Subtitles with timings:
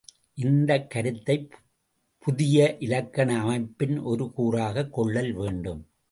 [0.33, 1.51] இந்தக் கருத்தைப்
[2.19, 5.91] புதிய இலக்கண அமைப்பின் ஒரு கூறாகக் கொள்ளல் வேண்டும்.